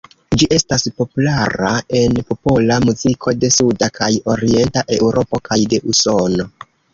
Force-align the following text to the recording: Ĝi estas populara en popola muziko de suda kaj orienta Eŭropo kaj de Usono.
Ĝi 0.41 0.45
estas 0.55 0.85
populara 1.01 1.73
en 1.99 2.17
popola 2.29 2.77
muziko 2.85 3.35
de 3.43 3.51
suda 3.57 3.91
kaj 3.99 4.09
orienta 4.37 4.85
Eŭropo 4.97 5.43
kaj 5.51 5.61
de 5.75 5.81
Usono. 5.95 6.49